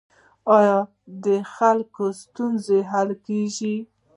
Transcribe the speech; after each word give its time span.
آیا 0.57 0.79
د 1.25 1.25
خلکو 1.55 2.05
ستونزې 2.21 2.79
حل 2.91 3.09
کیږي؟ 3.25 3.75